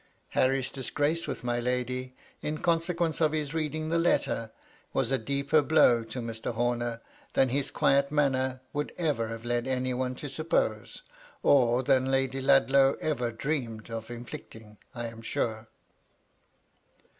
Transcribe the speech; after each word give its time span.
Harry's 0.29 0.71
disgrace 0.71 1.27
with 1.27 1.43
my 1.43 1.59
lady, 1.59 2.15
in 2.41 2.57
consequence 2.57 3.21
of 3.21 3.33
his 3.33 3.53
reading 3.53 3.89
the 3.89 3.99
letter, 3.99 4.49
was 4.93 5.11
a 5.11 5.19
deep^ 5.19 5.51
blow 5.67 6.03
to 6.03 6.21
Mr. 6.23 6.53
Homer 6.55 7.01
than 7.33 7.49
his 7.49 7.69
quiet 7.69 8.11
manner 8.11 8.61
would 8.73 8.91
ever 8.97 9.27
have 9.27 9.45
led 9.45 9.67
any 9.67 9.93
one 9.93 10.15
to 10.15 10.27
suppose, 10.27 11.03
or 11.43 11.83
than 11.83 12.09
Lady 12.09 12.41
Ludlow 12.41 12.95
ev^ 12.95 13.37
dreamed 13.37 13.91
of 13.91 14.09
inflicting, 14.09 14.79
I 14.95 15.05
am 15.05 15.21
sure. 15.21 15.67